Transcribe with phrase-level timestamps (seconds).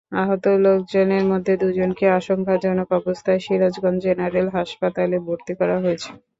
[0.17, 6.09] আহত লোকজনের মধ্যে দুজনকে আশঙ্কাজনক অবস্থায় সিরাজগঞ্জ জেনারেল হাসপাতালে ভর্তি করা হয়েছে।